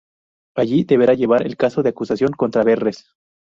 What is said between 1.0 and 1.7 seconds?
llevar el